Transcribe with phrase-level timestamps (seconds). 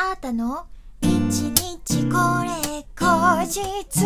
[0.00, 0.68] あったの？
[1.02, 4.04] 一日これ後日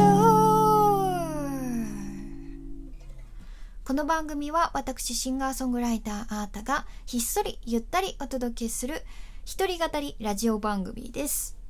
[3.85, 9.03] この番組は私シンガーソングライターあーたがひっそりゆったりお届けする
[9.45, 11.62] 一人語りラジオ番組です。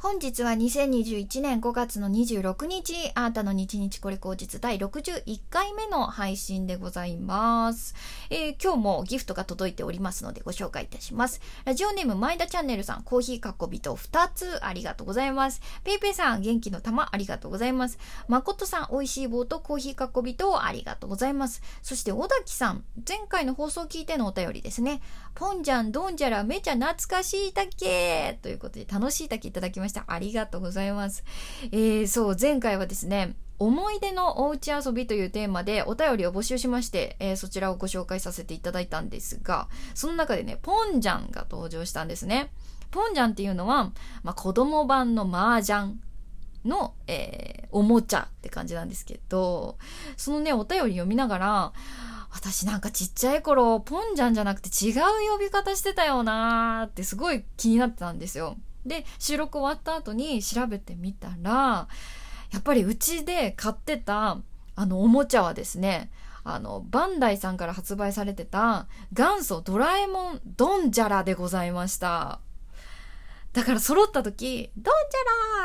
[0.00, 7.96] 本日は2021年5月の26日、あーたの日日これ口実第61回目の配信でございます、
[8.30, 11.40] えー、今日もギフトが届いておりますのでご紹介いたします。
[11.64, 15.60] ラジオネーム前田チャンネルさん、コーヒーかっこびと2つありがとうございます。
[15.82, 17.98] ペイペイさん、元気の玉ありがとうございます。
[18.28, 21.60] まことさん、美味しい棒とコーヒーかっこびとありがとうございます。
[21.82, 25.00] そして小滝さん、前回の放送を聞いてのお便りですね。
[25.34, 29.87] ポンジャン、ドンジャラ、めちゃ懐かしい竹ということで楽しい竹いただきました。
[29.88, 31.24] ましたありがとうございます。
[31.72, 42.52] えー、そう、前回はですね、思い出のおうち遊びというテーマでお便りを募集しまして、えー、そちらをご紹介させていただいたんですが、その中でね、ポンジャンが登場したんですね。
[42.90, 45.98] ポンジャンっていうのは、まあ、子供版の麻雀
[46.64, 49.78] の、えー、おもちゃって感じなんですけど、
[50.16, 51.72] そのね、お便り読みながら、
[52.30, 54.94] 私なんかちっちゃい頃、ポンジャンじゃなくて違う
[55.32, 58.56] 呼び方してたよなーってすごい気になってたんですよ。
[58.88, 61.88] で、収録終わった後に調べてみたら、
[62.50, 64.38] やっぱりうちで買ってた、
[64.74, 66.10] あの、おもちゃはですね、
[66.44, 72.40] あの、バンダイさんから発売されてた元祖ドラえもんドンジャラでございました。
[73.58, 74.90] だから揃った時、ドンジ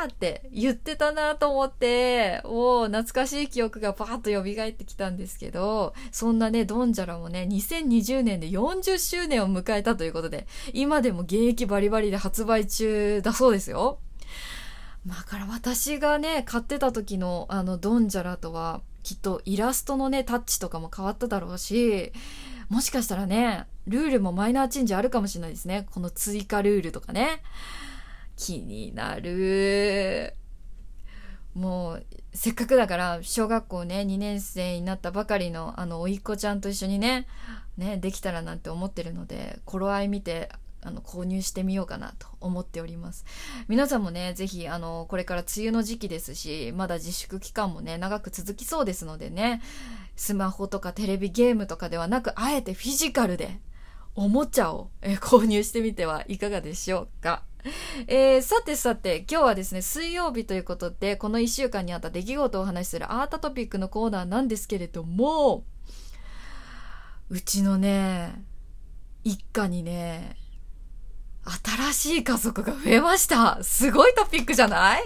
[0.02, 14.00] ラーって言ってたなと思って、おお懐かしい記憶がバーッと蘇ってきたんですけど、そんなね、ドンジャラもね、2020年で40周年を迎えたということで、今でも現役バリバリで発売中だそうですよ。
[15.06, 22.10] まあ、から私がね、買ってた時のあのドンジャラとは、きっとイラストのね、タッチとかも変わっただろうし、
[22.74, 25.86] もしかしたらね、ルールもマイナーチェンジあるかもしれないですね。
[25.92, 27.40] この追加ルールとかね。
[28.36, 30.34] 気になる。
[31.54, 37.28] もう、せっかくだから、小学校ね、2年生になったばかりの、あの、おいっ子ちゃんと一緒にね、
[37.76, 40.50] ね、できたらなんて思ってるので、頃合い見て、
[40.84, 43.24] あの、購入してみようかなと思っております。
[43.68, 49.62] 皆さんもね、ぜひ、あの、これから梅雨の時期ですし、まだ自粛期間もね、長く続きそうですのでね、
[50.16, 53.60] スマホとかテレビゲームとかではなく、あえてフィジカルで、
[54.14, 57.42] おもちゃを、え購入してみてはいかがでしょうか。
[58.06, 65.64] えー、さてさて、今日はですね、水曜日ということで、この一週間にあった出来事をお話しするアートトピックのコーナーなんですけれども、
[67.30, 68.44] うちのね、
[69.24, 70.36] 一家にね、
[71.44, 73.62] 新しい家族が増えました。
[73.62, 75.02] すごいトピックじゃない？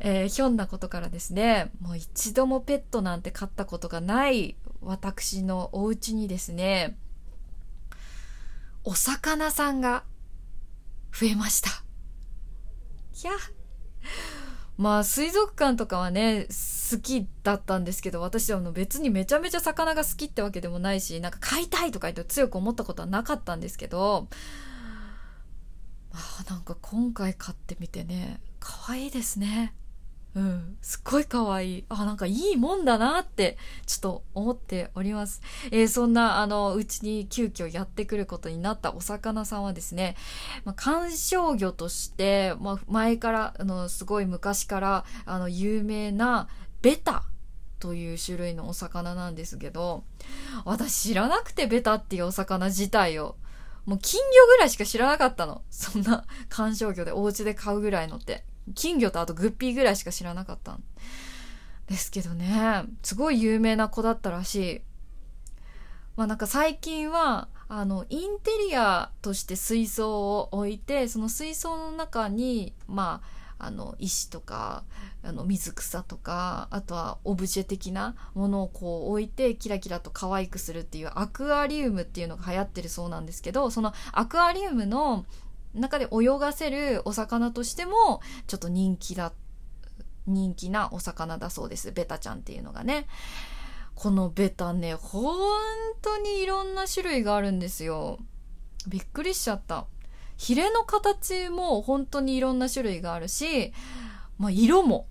[0.00, 6.98] えー、ひょんなことからですね、もう一度もペットなんて飼ったことがない私のお家にですね、
[8.84, 10.04] お魚さんが
[11.12, 11.70] 増えました。
[11.70, 11.72] い
[13.24, 13.32] や。
[14.78, 16.48] まあ、水族館とかはね、
[16.90, 24.28] 好きだったんですけど、私はあの別にめちゃめちゃ魚が好きってわけでもないし、なんか飼いたいとか言って強く思ったことはなかったんですけど、
[26.16, 29.74] あなんか今回買ってみてね、可愛いですね。
[30.34, 31.84] うん、すっごい可愛い。
[31.88, 33.56] あ、なんかいいもんだなって、
[33.86, 35.40] ちょっと思っております。
[35.70, 40.14] えー、そんな、あの、うちに急遽やってくることになったお魚さんはですね、
[40.66, 46.48] まあ、観賞魚として、まあ、前から、あの、すごい昔から、あの、有名な、
[46.82, 47.24] ベタ
[47.78, 50.04] という種類のお魚なんですけど、
[50.66, 53.36] 私知らなくてベタっていうお魚自体を、
[53.86, 55.62] もう金魚ぐらいしか知らなかったの。
[55.70, 58.44] そんな観賞魚でお家で買うぐらいのって。
[58.74, 60.82] 金魚とあとグッピーぐらいしか知らなかったん
[61.86, 64.82] ですけどね、すごい有名な子だったらしい。
[66.16, 74.84] まあなんか最近は、あの、インテリアとして水槽を置いて、その水槽の中に、まあ、あの、石とか、
[75.22, 85.24] あの、水草とか、あとはオブジェ的なものをこう置いて、キラキラと可愛くするっていうアクアリウムっていうのが流行ってるそうなんですけど、そのアクアリウムの
[85.74, 89.32] 中で泳がせるお魚としても、ちょっと人気だ、
[90.26, 91.92] 人気なお魚だそうです。
[91.92, 93.06] ベタちゃんっていうのがね。
[93.94, 95.34] このベタね、本
[96.02, 98.18] 当にいろんな種類があるんですよ。
[98.86, 99.86] びっくりしちゃった。
[100.36, 103.72] ヒレの形も本当にいろんな種類があるし、
[104.38, 105.06] まあ、色も。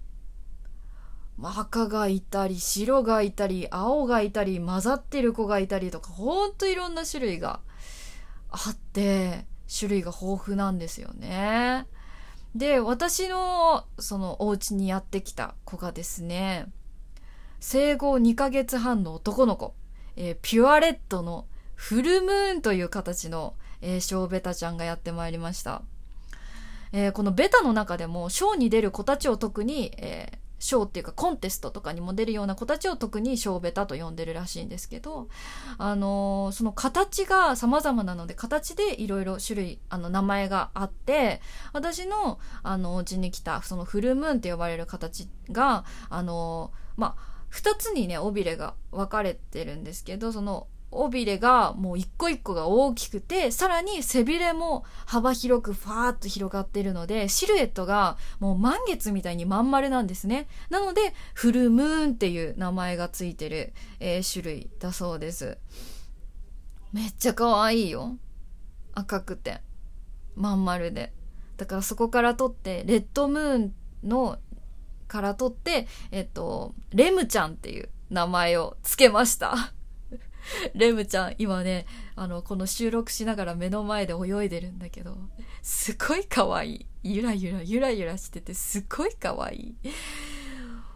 [1.38, 7.60] まあ赤がいたり、白がいたり、青がいたり、混ざってる子がいたりとか、ほんといろんな種類が
[8.50, 11.88] あって、種類が豊富なんですよね。
[12.56, 16.68] で、私のそのお家にやってきた子がですね、
[17.60, 19.74] 生後2ヶ月半の男の子、
[20.16, 25.84] えー、ピュアレッドのフルムーンという形の、えー、ショーベタちゃんがやってまいりました。
[26.92, 35.28] えー、このベタの中でも、ショーに出る子たちを特に、えー、ショーっていうかコンテストとかにも出るような子たちを特にショーベタと呼んでるらしいんですけど、
[35.78, 41.42] あのー、その形が様々なので、形でいろいろ種類、あの、名前があって、
[41.72, 60.48] 私の、あの、お家に来た、そのフルムーンって呼ばれる形が、あのー、まあ、二つにね、尾びれが分かれてるんですけど、その尾びれがもう一個一個が大きくて、さらに背びれも幅広くファーッと広がってるので、シルエットがもう満月みたいにまん丸なんですね。
[60.70, 65.58] なので、フルムーンっていう名前がついてる、えー、種類だそうです。
[66.94, 68.18] めっちゃ可愛いよ。
[68.94, 69.62] 赤くて。
[70.36, 71.14] まん丸で。
[71.58, 74.38] だからそこから取って、レッドムーンの
[75.08, 79.75] から取って、えっと、レムちゃんっていう名前を付けました。
[80.74, 85.18] レムちゃん、今ね、あの、この収録しながら目の前で泳いでるんだけど、
[85.62, 86.86] すごい可愛い。
[87.04, 89.76] ゆらゆら、ゆらゆらしてて、すごい可愛い。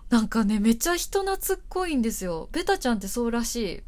[0.10, 2.50] なんかね、めっちゃ人懐っこいんですよ。
[2.52, 3.84] ベタちゃんってそうらしい。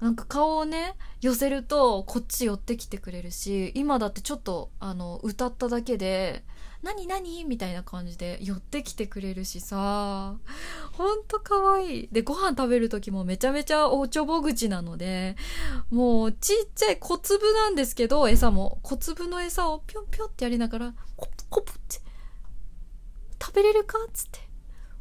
[0.00, 6.44] なんか顔をね、寄せるとこっち寄ってきてくれるし、今だってちょっと、あの、歌っただけで、
[6.82, 7.44] 何何？
[7.44, 10.36] みたいな感じで寄ってきてくれるしさ、
[10.92, 12.08] ほんと可愛い。
[12.12, 15.36] で、ご飯食べる時もめちゃめちゃおちょぼ口なので、
[15.90, 18.78] もうちっちゃい小粒なんですけど、餌も。
[18.82, 22.00] 小粒の餌をぴょんぴょんってやりながら、コプコプって、
[23.42, 23.98] 食べれるか？
[24.12, 24.40] つって、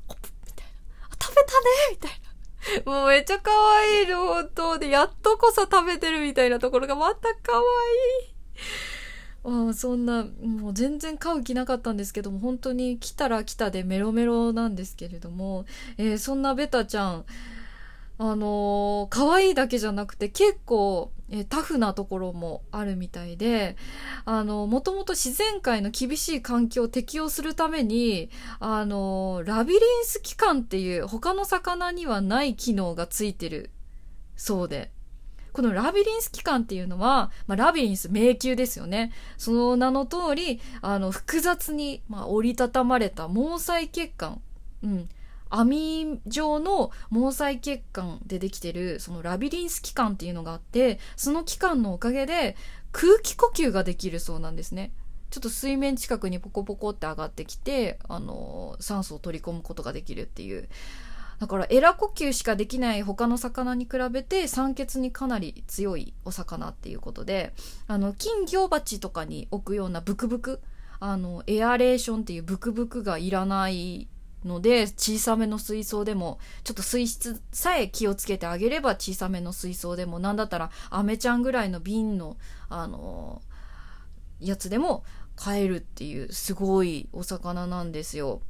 [0.08, 1.08] コプみたいな。
[1.10, 2.12] あ、食べたねみたい
[2.86, 2.92] な。
[2.92, 8.36] もうめっちゃ可愛いの、本当で、やっとこそ食べてるみたいなところがまた可愛い。
[9.46, 15.66] あそんなもう全然買う気なかったんですけども本当に来たら来たでメロメロなんですけれども、
[15.98, 17.26] えー、そんなベタちゃん
[18.18, 23.76] あのー、可愛いだけじゃなくて結構、えー、タフなところもあるみたいで、
[24.24, 33.70] あのー、もともと自然界の厳しい環境を適応するために、あのー、ラビリンス器官っていう他の魚にはない機能がついてる
[34.38, 34.92] そうで、
[35.56, 39.14] このラビリンス器官っていうのは、まあ、ラビリンス迷宮ですよね。
[39.38, 44.42] その名の通り、あの、複雑に、まあ、折りたたまれた毛細血管。
[44.84, 45.10] うん。
[45.50, 52.58] 網状の毛細血管でできてる、そのラビリンス器官っていうのがあって、その器官のおかげで
[52.92, 54.92] 空気呼吸ができるそうなんですね。
[55.30, 60.68] ちょっと水面近くにポコポコって上がってきて、あの、酸素を取り込むことができるっていう。
[61.40, 67.54] だからエラ呼吸しかできない他の魚に比べて酸欠にかなり強いお魚っていうことで
[67.88, 70.62] あの金魚鉢とかに置くようなブクブク
[71.00, 74.08] あのエアレーションっていうブクブクがいらない
[74.46, 82.38] ので小さめの水槽でもちょっと水質さえ気をつけてあげれば小さめの水槽でもなんだったらアメちゃんぐらいの瓶の
[82.70, 83.42] あの
[84.40, 85.04] やつでも
[85.36, 88.42] 飼えるっていうすごいお魚なんですよ。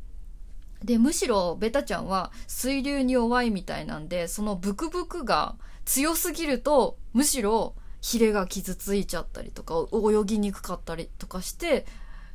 [0.84, 5.56] で、むしろベタちゃんは水流に弱いみたいなんで、そのブクブクが
[5.86, 11.86] 強すぎると、むしろヒレが傷ついちゃったりとか、泳ぎにくかったりとかして、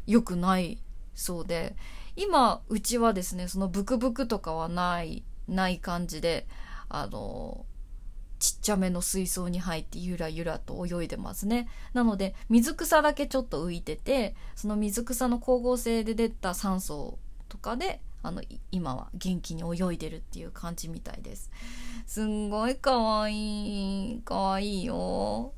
[0.07, 0.83] 良くない
[1.15, 1.77] そうで、
[2.17, 6.47] 今、うちはですね、そのブクブクとかはない、ない感じで、
[6.89, 7.67] あの、
[8.41, 11.69] ちっちゃめの水槽に入ってゆらゆらと泳いでますね。
[11.93, 21.51] なので、水草だけちょっと浮いてて、その水草の光合成で出た酸素とかで、あの今は元気に泳いでるっていう感じみたいです。
[22.07, 25.53] すんごいかわいいかわいいよ。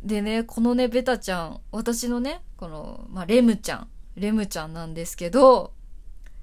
[0.00, 5.72] でねこのねベタちゃん私のねこの、まあ、レムちゃんレムちゃんなんですけど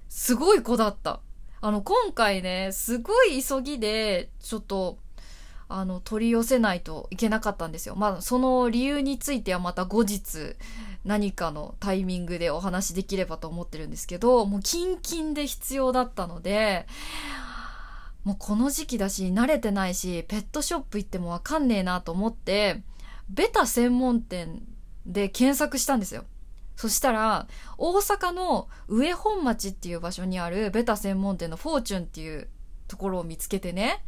[0.07, 1.21] すごい子だった。
[1.61, 4.97] あの今回ねすごい急ぎでちょっと
[5.67, 7.95] あの取り寄せないといけなかったんですよ。
[7.95, 10.55] まあその理由についてはまた後日
[11.05, 16.87] 何かのタイミングでお話できればと思ってるんですけど、もうキンキンで必要だったので、
[18.23, 22.83] もうこの時期だし、慣れてないし、ペットショップ行ってもわかんねえなと思って、
[23.29, 24.61] ベタ専門店
[25.05, 26.25] で検索したんですよ。
[26.75, 32.47] そしたら、大阪の上本町っていう場所にあるベタ専門店のフォーチュンっていう
[32.87, 34.03] ところを見つけてね、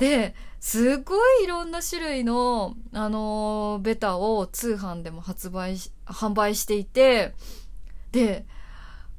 [0.00, 7.34] で、すごいいろんな種類の、あのー、ベタを通販でも発売し、販売していて、
[8.10, 8.46] で、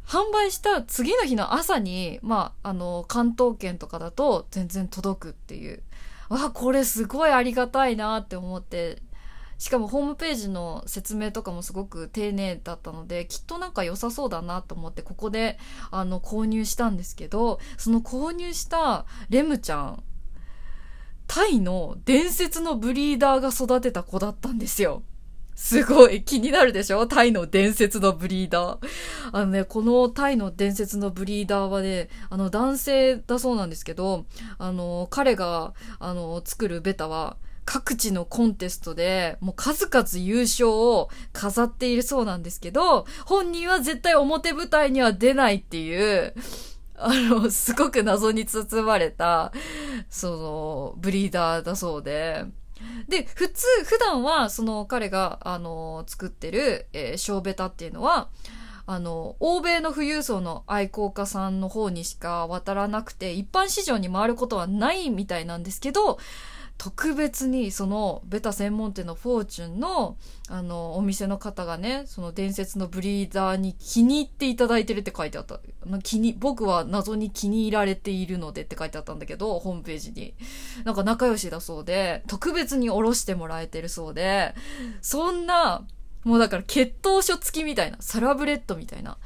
[0.03, 5.83] 販売した次の日の朝に、まあ、あのー、関東圏とかだと全然届くっていう。
[6.29, 9.03] わ、これすごいありがたいなって思って、
[9.59, 15.59] しかもホームページの説明とかもすごく丁寧だったので、きっとなんか良さそうだなと思ってここで
[15.91, 20.03] あの購入したんですけど、その購入したレムちゃん
[21.33, 25.01] タイの伝説のブリーダーが育てた子だったんですよ。
[25.55, 27.07] すごい気になるでしょ？
[27.07, 28.87] タイの伝説のブリーダー。
[29.31, 34.25] あのね、このタイの伝説のブリーダーはね、あの男性だそうなんですけど、
[34.57, 46.33] あの、彼が、あの、作るベタは、各地のコンテストでもう数々優勝を飾っているそうなんですけど、本人は絶対表舞台には出ないっていう、
[47.05, 49.51] あの、すごく謎に包まれた、
[50.09, 52.45] その、ブリーダーだそうで、
[53.07, 58.29] で、普通、普段は、その彼が、あの、作ってる、えー、小ベタっていうのは、
[58.85, 66.17] あの、欧米の富裕層の愛好家さんの方にしか渡らなくて、一般市場に回ることはないみたいなんですけど、
[66.83, 70.17] 特別にそのベタ専門店のフォーチュンの
[70.49, 75.59] あのお店の方がねその伝説のブリーダーに気に入っていただいてるって書いてあった。
[76.01, 80.33] 気に僕は謎に気に入られているのでって書いてあったんだけどホームページに。
[80.83, 84.55] なんか仲良しだそうで特別におろしてもらえてるそうで
[85.03, 85.85] そんな
[86.23, 89.19] もうだから血統書付きみたいなサラブレッドみたいな。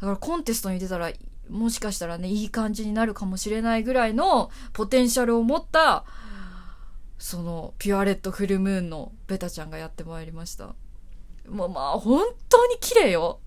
[0.00, 1.10] だからコンテストに出たら
[1.48, 6.04] もしかしたらねいい感じになるかもしれないぐらいのポテンシャルを持った
[7.20, 10.74] そのピュアレッドフルムーンのベタちゃんがやってまいりました。
[11.46, 13.40] もうまあ本当に綺麗よ。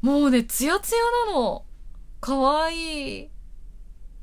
[0.00, 1.00] もうねツヤツヤ
[1.32, 1.64] なの。
[2.18, 3.24] かわい。
[3.24, 3.30] い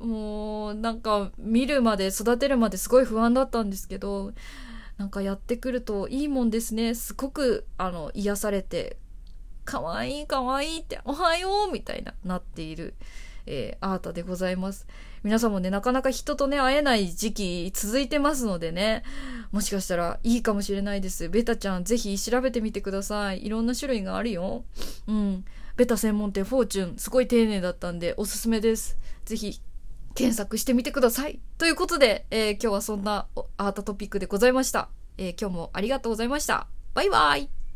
[0.00, 4.32] もうなんか見るまで育てるまですごい不安だったんですけど
[4.98, 6.96] なんかやってくるといいもんですね。
[6.96, 8.98] すごくあの癒されて
[9.64, 12.94] かわいいかわいいっておはようみたいななっている
[13.46, 14.86] えー、アートでございます。
[15.24, 19.02] 皆さんもね、なかなか人とね、会えない時期続いてますのでね、
[19.52, 21.30] もしかしたらいいかもしれないです。
[21.30, 23.46] ベタちゃん、ぜひ調べてみてください。
[23.46, 24.64] いろんな種類があるよ。
[25.08, 25.44] うん。
[25.76, 28.98] ベタ専門店フォーチュン、すごい丁寧だったんで、おすすめです。
[29.24, 29.62] ぜひ、
[30.14, 31.40] 検索してみてください。
[31.56, 33.26] ということで、えー、今日はそんな
[33.56, 34.90] アートトピックでございました。
[35.16, 36.66] えー、今日もありがとうございました。
[36.92, 37.63] バイバイ